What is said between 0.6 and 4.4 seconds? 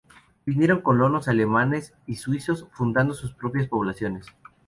colonos alemanes y suizos, fundando sus propias poblaciones.